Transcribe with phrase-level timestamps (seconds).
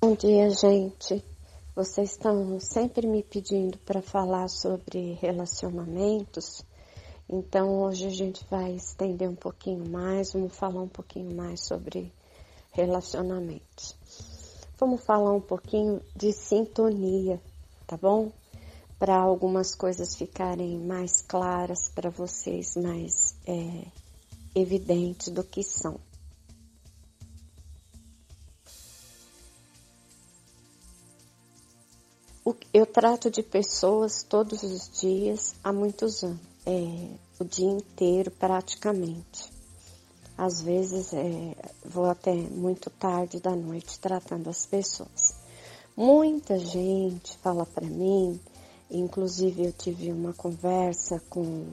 [0.00, 1.24] Bom dia, gente.
[1.74, 6.64] Vocês estão sempre me pedindo para falar sobre relacionamentos,
[7.28, 12.12] então hoje a gente vai estender um pouquinho mais, vamos falar um pouquinho mais sobre
[12.70, 13.96] relacionamentos.
[14.78, 17.40] Vamos falar um pouquinho de sintonia,
[17.84, 18.30] tá bom?
[19.00, 23.84] Para algumas coisas ficarem mais claras para vocês, mais é,
[24.54, 25.98] evidentes do que são.
[32.72, 39.50] Eu trato de pessoas todos os dias há muitos anos, é, o dia inteiro praticamente.
[40.36, 45.34] Às vezes é, vou até muito tarde da noite tratando as pessoas.
[45.96, 48.40] Muita gente fala para mim,
[48.90, 51.66] inclusive eu tive uma conversa com,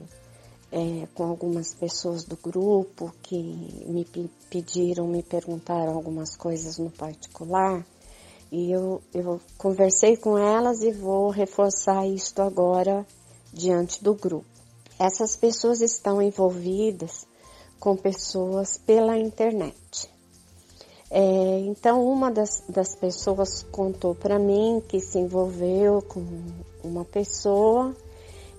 [0.72, 4.04] é, com algumas pessoas do grupo que me
[4.50, 7.86] pediram, me perguntaram algumas coisas no particular
[8.50, 13.06] e eu, eu conversei com elas e vou reforçar isto agora
[13.52, 14.46] diante do grupo.
[14.98, 17.26] Essas pessoas estão envolvidas
[17.78, 20.10] com pessoas pela internet.
[21.10, 26.24] É, então, uma das, das pessoas contou para mim que se envolveu com
[26.82, 27.94] uma pessoa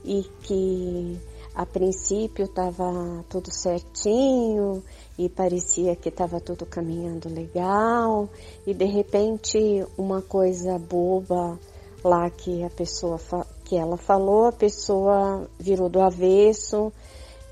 [0.03, 1.19] e que
[1.53, 4.83] a princípio estava tudo certinho
[5.17, 8.29] e parecia que estava tudo caminhando legal.
[8.65, 11.59] E de repente uma coisa boba
[12.03, 13.19] lá que a pessoa
[13.65, 16.91] que ela falou a pessoa virou do avesso.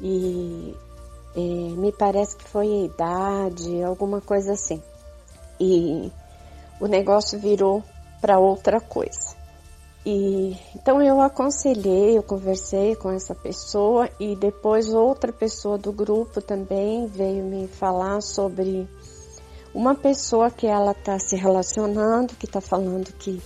[0.02, 0.75] E
[1.35, 4.81] é, me parece que foi a idade alguma coisa assim.
[5.59, 6.11] E
[6.79, 7.83] o negócio virou
[8.22, 9.34] para outra coisa
[10.06, 16.39] e então eu aconselhei, eu conversei com essa pessoa e depois outra pessoa do grupo
[16.39, 18.88] também veio me falar sobre
[19.73, 23.42] uma pessoa que ela está se relacionando, que está falando que,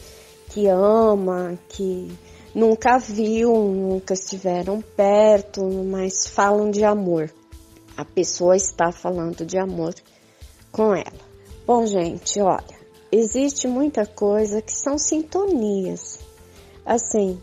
[0.50, 2.12] que ama, que
[2.54, 7.34] nunca viu, nunca estiveram perto, mas falam de amor.
[7.96, 9.96] A pessoa está falando de amor
[10.74, 11.30] com ela.
[11.66, 12.80] Bom, gente, olha,
[13.10, 16.29] existe muita coisa que são sintonias
[16.90, 17.40] Assim,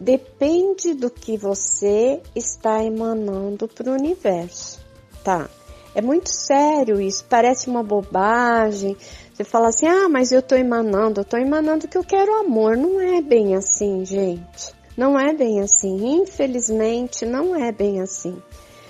[0.00, 4.80] depende do que você está emanando para o universo,
[5.22, 5.50] tá?
[5.94, 8.96] É muito sério isso, parece uma bobagem.
[9.34, 12.74] Você fala assim, ah, mas eu estou emanando, eu estou emanando que eu quero amor.
[12.74, 14.74] Não é bem assim, gente.
[14.96, 16.22] Não é bem assim.
[16.22, 18.42] Infelizmente, não é bem assim.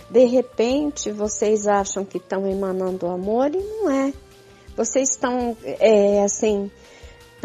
[0.08, 4.12] De repente, vocês acham que estão emanando amor e não é.
[4.76, 6.70] Vocês estão, é, assim,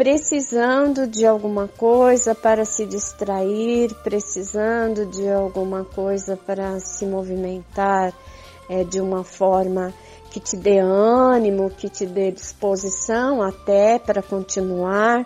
[0.02, 8.12] precisando de alguma coisa para se distrair, precisando de alguma coisa para se movimentar
[8.68, 9.94] é, de uma forma
[10.28, 15.24] que te dê ânimo, que te dê disposição até para continuar.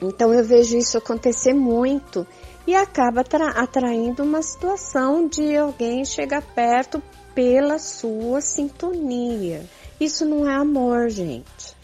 [0.00, 2.26] Então eu vejo isso acontecer muito
[2.66, 3.22] e acaba
[3.54, 7.02] atraindo uma situação de alguém chegar perto
[7.34, 9.66] pela sua sintonia.
[10.00, 11.74] Isso não é amor, gente.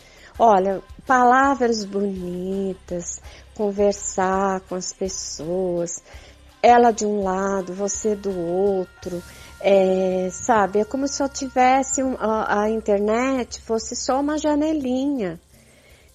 [0.43, 3.21] Olha, palavras bonitas,
[3.57, 6.01] conversar com as pessoas,
[6.63, 9.21] ela de um lado, você do outro,
[9.61, 10.79] é, sabe?
[10.79, 15.41] É como se eu tivesse um, a, a, internet fosse só uma janelinha.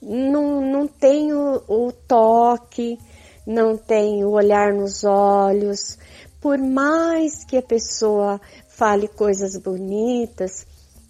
[0.01, 2.97] Não, não tem o, toque,
[3.45, 5.97] não tem o olhar nos olhos.
[6.39, 8.39] Por mais que a pessoa
[8.69, 10.65] fale coisas bonitas,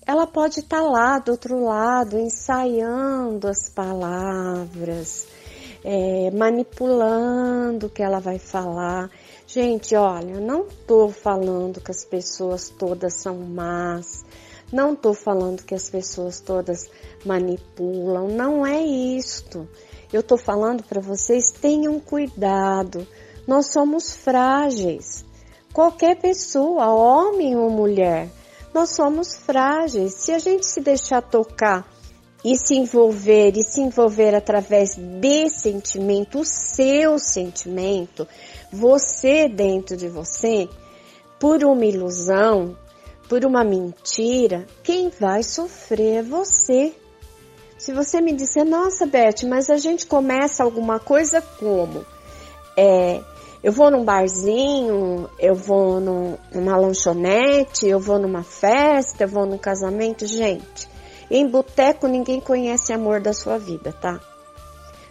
[0.05, 5.27] ela pode estar tá lá do outro lado, ensaiando as palavras,
[5.83, 9.09] é, manipulando o que ela vai falar.
[9.47, 14.23] Gente, olha, não estou falando que as pessoas todas são más,
[14.71, 16.89] não estou falando que as pessoas todas
[17.25, 19.67] manipulam, não é isto.
[20.13, 23.07] Eu estou falando para vocês, tenham cuidado,
[23.47, 25.25] nós somos frágeis.
[25.73, 28.29] Qualquer pessoa, homem ou mulher,
[28.75, 30.15] nós somos frágeis.
[30.15, 31.89] Se a gente se deixar tocar
[32.43, 38.27] e se envolver e se envolver através de sentimento, o seu sentimento,
[38.69, 40.67] você dentro de você,
[41.39, 42.77] por uma ilusão,
[43.29, 46.93] por uma mentira, quem vai sofrer é você.
[47.77, 52.05] Se você me disser, nossa, Beth, mas a gente começa alguma coisa como?
[52.77, 53.21] É,
[53.65, 59.43] eu vou num barzinho, eu vou num, numa lanchonete, eu vou numa festa, eu vou
[59.47, 60.27] num casamento.
[60.27, 60.87] Gente,
[61.31, 64.19] em boteco ninguém conhece amor da sua vida, tá?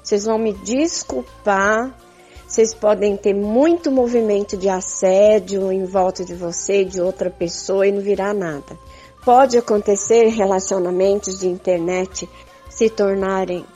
[0.01, 1.99] Vocês vão me desculpar,
[2.47, 7.91] vocês podem ter muito movimento de assédio em volta de você, de outra pessoa e
[7.91, 8.79] não virar nada.
[9.25, 12.31] Pode acontecer relacionamentos de internet
[12.71, 13.67] se tornarem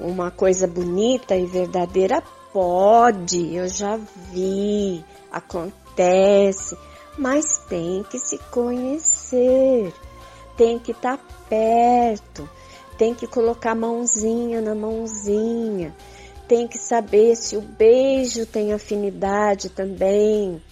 [0.00, 2.20] uma coisa bonita e verdadeira?
[2.54, 3.98] Pode, eu já
[4.30, 6.78] vi, acontece,
[7.18, 9.92] mas tem que se conhecer,
[10.56, 12.48] tem que estar tá perto,
[12.96, 15.92] tem que colocar mãozinha na mãozinha,
[16.46, 20.62] tem que saber se o beijo tem afinidade também,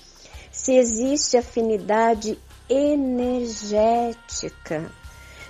[0.52, 2.38] se existe afinidade
[2.70, 4.08] energética,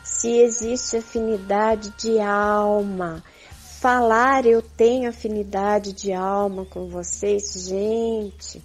[0.02, 3.22] se existe afinidade de alma.
[3.82, 8.62] Falar eu tenho afinidade de alma com vocês, gente.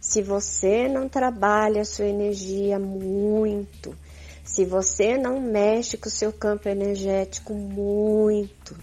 [0.00, 3.94] Se você não trabalha a sua energia muito,
[4.42, 8.74] se você não mexe com o seu campo energético muito,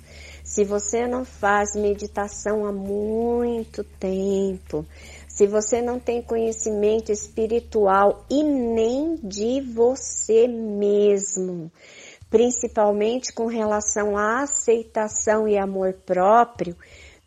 [0.44, 4.86] se você não faz meditação há muito tempo,
[5.28, 11.72] se você não tem conhecimento espiritual e nem de você mesmo,
[12.31, 16.75] principalmente com relação à aceitação e amor próprio,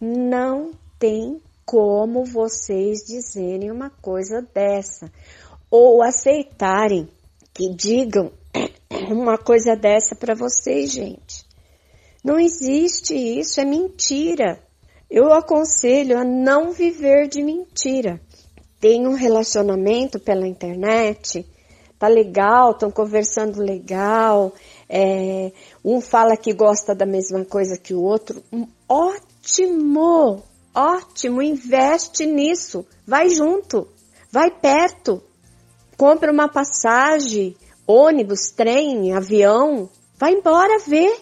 [0.01, 5.13] não tem como vocês dizerem uma coisa dessa
[5.71, 7.09] ou aceitarem
[7.53, 8.33] que digam
[9.11, 11.45] uma coisa dessa para vocês, gente.
[12.25, 14.59] Não existe isso, é mentira.
[15.11, 18.19] Eu aconselho a não viver de mentira.
[18.81, 21.47] Tem um relacionamento pela internet,
[21.99, 24.53] tá legal, estão conversando legal,
[24.89, 25.53] é,
[25.85, 28.43] um fala que gosta da mesma coisa que o outro.
[28.89, 30.43] Ótimo,
[30.75, 33.89] ótimo, investe nisso, vai junto,
[34.31, 35.23] vai perto,
[35.97, 39.89] compra uma passagem, ônibus, trem, avião,
[40.19, 41.21] vai embora ver.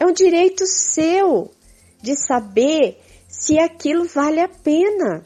[0.00, 1.50] É um direito seu
[2.00, 5.24] de saber se aquilo vale a pena,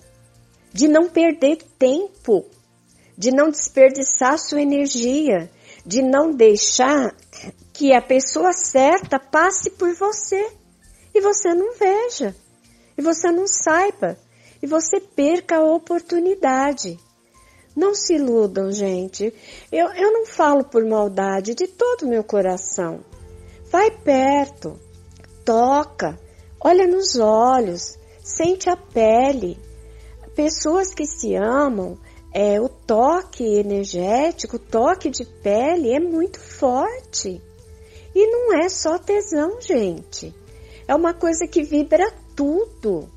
[0.72, 2.46] de não perder tempo,
[3.16, 5.50] de não desperdiçar sua energia,
[5.84, 7.14] de não deixar
[7.72, 10.50] que a pessoa certa passe por você
[11.14, 12.34] e você não veja,
[12.96, 14.16] e você não saiba,
[14.62, 16.98] e você perca a oportunidade.
[17.74, 19.32] Não se iludam, gente.
[19.70, 23.00] Eu, eu não falo por maldade de todo o meu coração.
[23.70, 24.78] Vai perto,
[25.44, 26.18] toca,
[26.60, 29.58] olha nos olhos, sente a pele.
[30.34, 31.98] Pessoas que se amam,
[32.32, 37.40] é, o toque energético, o toque de pele é muito forte.
[38.14, 40.34] E não é só tesão, gente.
[40.88, 43.08] É uma coisa que vibra tudo.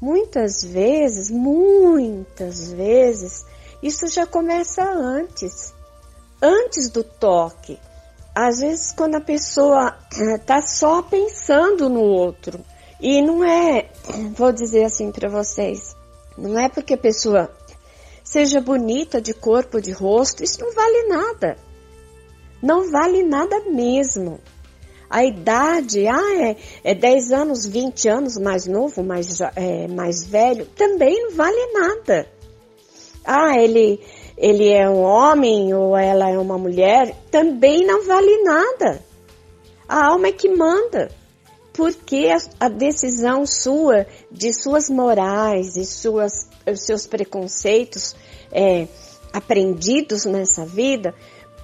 [0.00, 3.44] Muitas vezes, muitas vezes,
[3.82, 5.72] isso já começa antes,
[6.40, 7.78] antes do toque.
[8.34, 12.60] Às vezes, quando a pessoa está só pensando no outro,
[13.00, 13.90] e não é,
[14.36, 15.96] vou dizer assim para vocês,
[16.36, 17.50] não é porque a pessoa
[18.36, 21.56] seja bonita de corpo, de rosto, isso não vale nada.
[22.62, 24.38] Não vale nada mesmo.
[25.08, 30.66] A idade, ah, é, é 10 anos, 20 anos mais novo, mais, é, mais velho,
[30.76, 32.26] também não vale nada.
[33.24, 34.00] Ah, ele,
[34.36, 39.02] ele é um homem ou ela é uma mulher, também não vale nada.
[39.88, 41.10] A alma é que manda
[41.76, 42.28] porque
[42.58, 48.16] a, decisão sua, de suas morais e suas, seus preconceitos
[48.50, 48.88] é,
[49.30, 51.14] aprendidos nessa vida,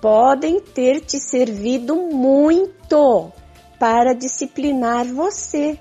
[0.03, 3.33] podem ter te servido muito
[3.79, 5.79] para disciplinar você.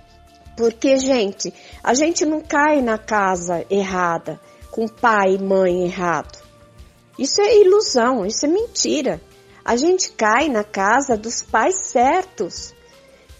[0.55, 1.53] Porque, gente,
[1.83, 4.39] a gente não cai na casa errada,
[4.71, 6.41] com pai e mãe errado.
[7.19, 9.19] Isso é ilusão, isso é mentira.
[9.65, 12.73] A gente cai na casa dos pais certos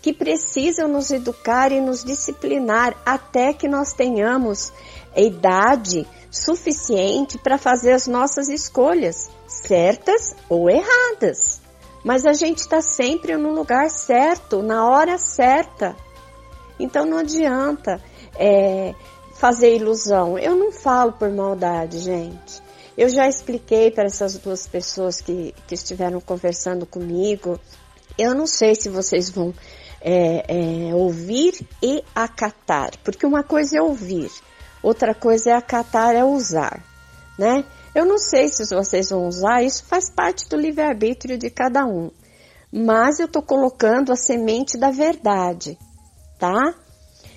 [0.02, 4.74] que precisam nos educar e nos disciplinar até que nós tenhamos
[5.16, 11.62] idade suficiente para fazer as nossas escolhas, certas ou erradas.
[12.04, 15.96] Mas a gente está sempre no lugar certo, na hora certa.
[16.80, 18.02] Então não adianta
[18.36, 18.96] é,
[19.36, 20.40] fazer ilusão.
[20.40, 22.62] Eu não falo por maldade, gente.
[22.98, 27.60] Eu já expliquei para essas duas pessoas que, que estiveram conversando comigo.
[28.18, 29.54] Eu não sei se vocês vão
[30.02, 34.32] é, é, ouvir e acatar, porque uma coisa é ouvir,
[34.82, 36.84] outra coisa é acatar, é usar,
[37.38, 37.64] né?
[37.94, 42.10] Eu não sei se vocês vão usar, isso faz parte do livre-arbítrio de cada um,
[42.72, 45.78] mas eu estou colocando a semente da verdade,
[46.40, 46.74] tá?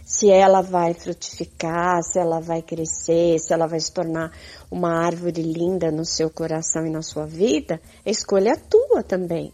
[0.06, 4.30] Se ela vai frutificar, se ela vai crescer, se ela vai se tornar
[4.70, 9.52] uma árvore linda no seu coração e na sua vida, é escolha tua também.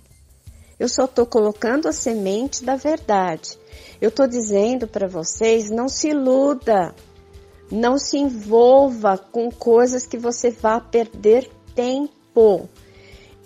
[0.80, 3.58] Eu só estou colocando a semente da verdade.
[4.00, 6.94] Eu estou dizendo para vocês, não se iluda.
[7.70, 12.66] Não se envolva com coisas que você vá perder tempo.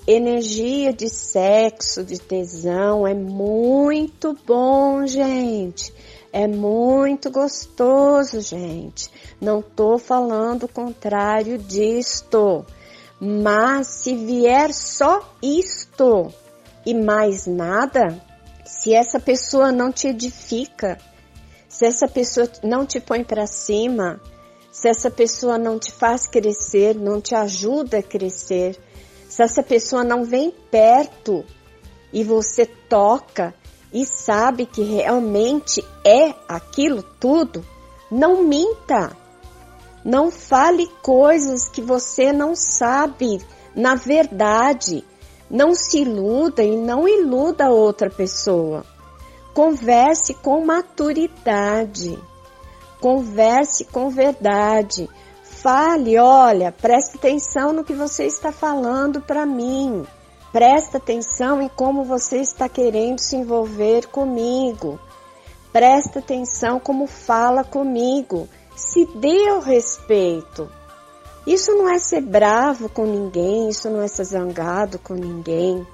[0.07, 5.93] Energia de sexo, de tesão é muito bom, gente.
[6.33, 9.11] É muito gostoso, gente.
[9.41, 12.65] Não tô falando o contrário disto.
[13.21, 16.33] Mas se vier só isto
[16.85, 18.21] e mais nada,
[18.65, 20.99] se essa pessoa não te edifica,
[21.69, 24.21] se essa pessoa não te põe para cima,
[24.71, 28.79] se essa pessoa não te faz crescer, não te ajuda a crescer,
[29.29, 31.45] se essa pessoa não vem perto
[32.13, 33.55] e você toca
[33.93, 37.65] e sabe que realmente é aquilo tudo,
[38.11, 39.17] não minta.
[40.05, 43.41] Não fale coisas que você não sabe.
[43.75, 45.05] Na verdade,
[45.51, 48.85] não se iluda e não iluda outra pessoa.
[49.53, 52.19] Converse com maturidade.
[53.01, 55.09] Converse com verdade.
[55.43, 60.05] Fale, olha, preste atenção no que você está falando para mim.
[60.53, 64.99] Presta atenção em como você está querendo se envolver comigo.
[65.73, 70.69] Presta atenção como fala comigo se dê o respeito.
[71.47, 75.87] Isso não é ser bravo com ninguém, isso não é ser zangado com ninguém.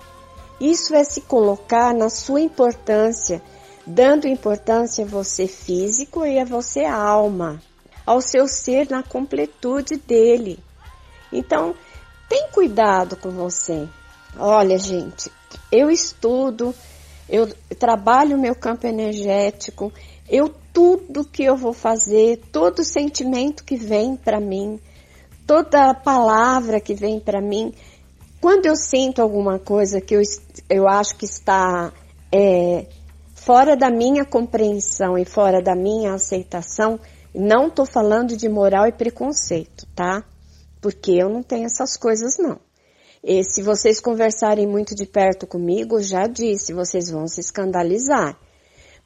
[0.61, 3.42] Isso é se colocar na sua importância,
[3.87, 7.61] dando importância a você físico e a você alma,
[8.07, 10.59] ao seu ser na completude dele.
[11.33, 11.75] Então,
[12.28, 13.88] tem cuidado com você.
[14.38, 15.33] Olha, gente,
[15.73, 16.73] eu estudo,
[17.28, 19.92] eu trabalho meu campo energético,
[20.28, 24.78] eu tudo que eu vou fazer, todo sentimento que vem para mim,
[25.50, 27.75] toda palavra que vem para mim,
[28.40, 30.23] quando eu sinto alguma coisa que eu,
[30.69, 31.92] eu acho que está
[32.30, 32.87] é,
[33.35, 37.00] fora da minha compreensão e fora da minha aceitação,
[37.35, 40.23] não estou falando de moral e preconceito, tá?
[40.80, 42.61] Porque eu não tenho essas coisas, não.
[43.21, 48.38] E se vocês conversarem muito de perto comigo, já disse, vocês vão se escandalizar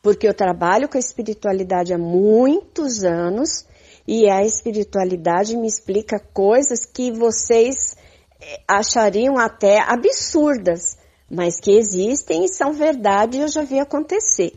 [0.04, 3.64] porque eu trabalho com a espiritualidade há muitos anos
[4.06, 7.96] e a espiritualidade me explica coisas que vocês
[8.40, 10.96] eh, achariam até absurdas,
[11.30, 14.52] mas que existem e são verdade e eu já vi acontecer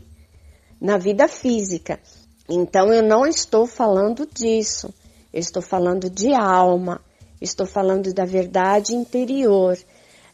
[0.80, 1.98] na vida física.
[2.48, 4.92] Então eu não estou falando disso,
[5.32, 7.00] eu estou falando de alma,
[7.40, 9.78] estou falando da verdade interior,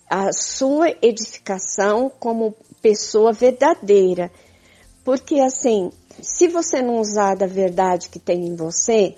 [0.09, 4.31] a sua edificação como pessoa verdadeira.
[5.05, 5.91] Porque assim,
[6.23, 9.15] se você não usar da verdade que tem em você,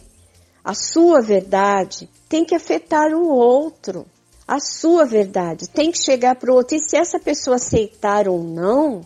[0.65, 4.07] a sua verdade tem que afetar o outro.
[4.49, 6.77] A sua verdade tem que chegar para o outro.
[6.77, 9.01] E se essa pessoa aceitar ou não,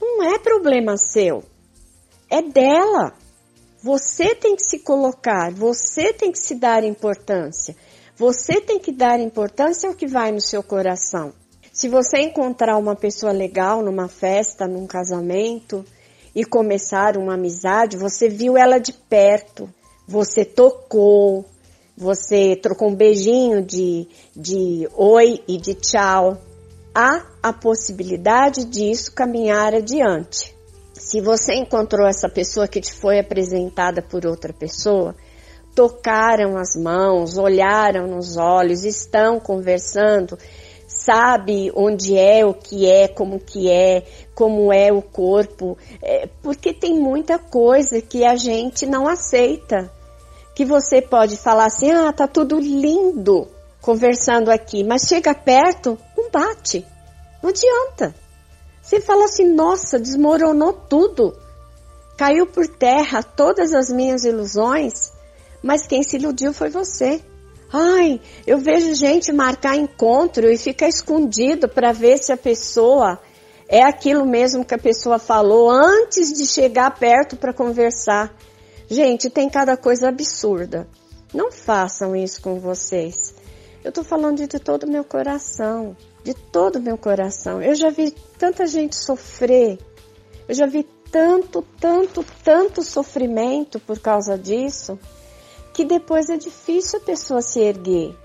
[0.00, 1.44] não é problema seu.
[2.28, 3.12] É dela.
[3.82, 7.76] Você tem que se colocar, você tem que se dar importância.
[8.16, 11.32] Você tem que dar importância ao que vai no seu coração.
[11.72, 15.84] Se você encontrar uma pessoa legal numa festa, num casamento,
[16.36, 19.66] e começaram uma amizade, você viu ela de perto,
[20.06, 21.46] você tocou,
[21.96, 26.36] você trocou um beijinho de, de oi e de tchau.
[26.94, 30.54] Há a possibilidade disso caminhar adiante.
[30.92, 35.14] Se você encontrou essa pessoa que te foi apresentada por outra pessoa,
[35.74, 40.36] tocaram as mãos, olharam nos olhos, estão conversando,
[41.06, 46.74] sabe onde é, o que é, como que é, como é o corpo, é, porque
[46.74, 49.90] tem muita coisa que a gente não aceita.
[50.52, 53.46] Que você pode falar assim, ah, tá tudo lindo
[53.80, 56.84] conversando aqui, mas chega perto, não bate,
[57.40, 58.12] não adianta.
[58.82, 61.36] Você fala assim, nossa, desmoronou tudo,
[62.16, 65.12] caiu por terra todas as minhas ilusões,
[65.62, 67.22] mas quem se iludiu foi você.
[67.72, 73.20] Ai, eu vejo gente marcar encontro e fica escondido para ver se a pessoa
[73.68, 78.34] é aquilo mesmo que a pessoa falou antes de chegar perto para conversar.
[78.88, 80.86] Gente, tem cada coisa absurda.
[81.34, 83.34] Não façam isso com vocês.
[83.82, 87.60] Eu tô falando de todo o meu coração, de todo o meu coração.
[87.60, 89.78] Eu já vi tanta gente sofrer.
[90.48, 94.96] Eu já vi tanto, tanto, tanto sofrimento por causa disso
[95.76, 98.16] que depois é difícil a pessoa se erguer.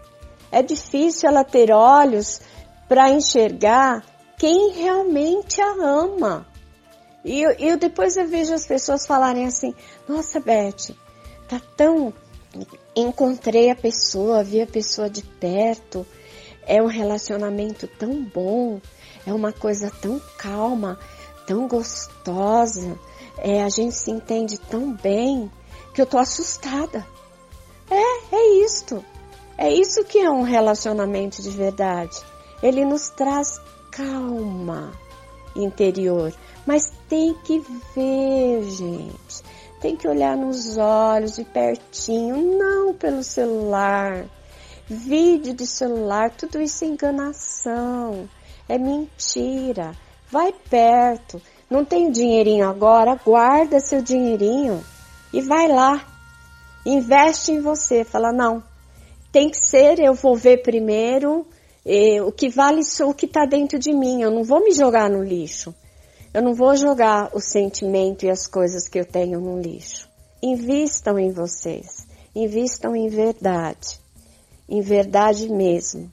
[0.49, 2.39] É difícil ela ter olhos
[2.87, 4.05] para enxergar
[4.37, 6.47] quem realmente a ama.
[7.25, 9.75] E eu, eu, depois eu vejo as pessoas falarem assim:
[10.07, 10.95] Nossa, Beth,
[11.49, 12.13] tá tão.
[12.95, 16.07] Encontrei a pessoa, vi a pessoa de perto,
[16.65, 18.79] é um relacionamento tão bom,
[19.27, 20.97] é uma coisa tão calma,
[21.45, 22.97] tão gostosa,
[23.37, 25.51] é, a gente se entende tão bem
[25.93, 27.05] que eu tô assustada.
[27.91, 29.03] É, é isto.
[29.57, 32.17] É isso que é um relacionamento de verdade.
[32.63, 33.59] Ele nos traz
[33.91, 34.93] calma
[35.55, 36.33] interior,
[36.65, 37.59] Mas tem que
[37.93, 39.43] ver, gente.
[39.81, 44.25] Tem que olhar nos olhos de pertinho, não pelo celular.
[44.87, 48.29] Vídeo de celular, tudo isso é enganação,
[48.69, 49.91] é mentira.
[50.29, 51.41] Vai perto.
[51.69, 53.19] Não tem dinheirinho agora?
[53.23, 54.83] Guarda seu dinheirinho
[55.33, 56.10] e vai lá.
[56.85, 58.03] Investe em você.
[58.03, 58.63] Fala, não,
[59.31, 61.45] tem que ser, eu vou ver primeiro.
[62.25, 64.21] o que vale o que está dentro de mim.
[64.21, 65.73] Eu não vou me jogar no lixo.
[66.33, 70.09] Eu não vou jogar o sentimento e as coisas que eu tenho no lixo.
[70.41, 72.07] Invistam em vocês.
[72.35, 73.99] Invistam em verdade.
[74.67, 76.11] Em verdade mesmo.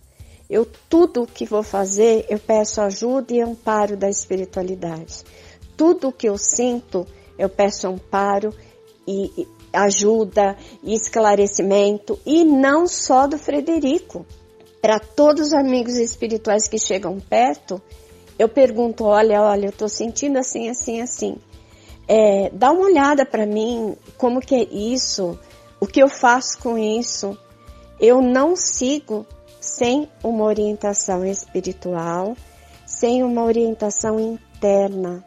[0.51, 5.23] Eu tudo que vou fazer, eu peço ajuda e amparo da espiritualidade.
[5.77, 7.07] Tudo que eu sinto,
[7.39, 8.53] eu peço amparo
[9.07, 14.25] e ajuda e esclarecimento e não só do Frederico.
[14.81, 17.83] Para todos os amigos espirituais que chegam perto,
[18.39, 21.37] eu pergunto, olha, olha, eu estou sentindo assim, assim, assim.
[22.07, 25.39] É, dá uma olhada para mim, como que é isso,
[25.81, 27.37] o que eu faço com isso.
[28.01, 29.27] Eu não sigo
[29.61, 32.37] sem uma orientação espiritual,
[32.87, 35.25] sem uma orientação interna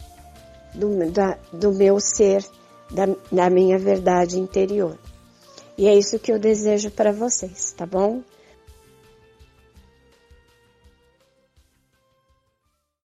[0.74, 2.46] do, da, do meu ser,
[2.92, 4.98] da, da minha verdade interior.
[5.78, 8.22] E é isso que eu desejo para vocês, tá bom?